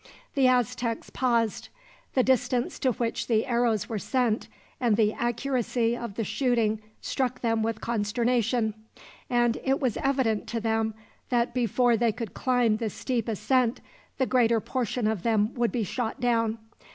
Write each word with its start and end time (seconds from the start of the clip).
The 0.33 0.47
Aztecs 0.47 1.11
paused, 1.11 1.69
the 2.15 2.23
distance 2.23 2.79
to 2.79 2.93
which 2.93 3.27
the 3.27 3.45
arrows 3.45 3.87
were 3.87 3.99
sent, 3.99 4.47
and 4.79 4.97
the 4.97 5.13
accuracy 5.13 5.95
of 5.95 6.15
the 6.15 6.23
shooting 6.23 6.81
struck 7.01 7.41
them 7.41 7.61
with 7.61 7.81
consternation; 7.81 8.73
and 9.29 9.59
it 9.63 9.79
was 9.79 9.97
evident 9.97 10.47
to 10.47 10.59
them 10.59 10.95
that 11.29 11.53
before 11.53 11.95
they 11.97 12.11
could 12.11 12.33
climb 12.33 12.77
the 12.77 12.89
steep 12.89 13.27
ascent, 13.27 13.79
the 14.17 14.25
greater 14.25 14.59
portion 14.59 15.05
of 15.05 15.21
them 15.21 15.53
would 15.53 15.71
be 15.71 15.83
shot 15.83 16.19
down. 16.19 16.57